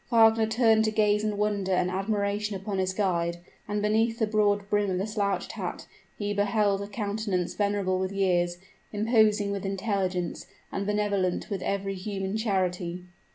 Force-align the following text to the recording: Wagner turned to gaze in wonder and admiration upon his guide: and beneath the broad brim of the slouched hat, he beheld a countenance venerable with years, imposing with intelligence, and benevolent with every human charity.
Wagner 0.11 0.47
turned 0.47 0.83
to 0.85 0.91
gaze 0.91 1.23
in 1.23 1.37
wonder 1.37 1.73
and 1.73 1.91
admiration 1.91 2.55
upon 2.55 2.79
his 2.79 2.91
guide: 2.91 3.37
and 3.67 3.83
beneath 3.83 4.17
the 4.17 4.25
broad 4.25 4.67
brim 4.67 4.89
of 4.89 4.97
the 4.97 5.05
slouched 5.05 5.51
hat, 5.51 5.85
he 6.17 6.33
beheld 6.33 6.81
a 6.81 6.87
countenance 6.87 7.53
venerable 7.53 7.99
with 7.99 8.11
years, 8.11 8.57
imposing 8.91 9.51
with 9.51 9.63
intelligence, 9.63 10.47
and 10.71 10.87
benevolent 10.87 11.51
with 11.51 11.61
every 11.61 11.93
human 11.93 12.35
charity. 12.35 13.05